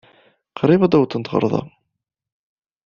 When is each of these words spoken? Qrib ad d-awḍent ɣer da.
Qrib 0.59 0.81
ad 0.83 0.89
d-awḍent 0.91 1.31
ɣer 1.31 1.43
da. 1.51 1.61